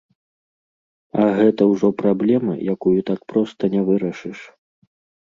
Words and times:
А 1.25 1.27
гэта 1.41 1.61
ўжо 1.73 1.87
праблема, 2.01 2.53
якую 2.75 2.97
так 3.13 3.19
проста 3.31 3.73
не 3.79 3.89
вырашыш. 3.95 4.39